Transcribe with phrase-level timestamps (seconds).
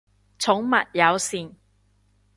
[0.39, 1.55] 寵物友善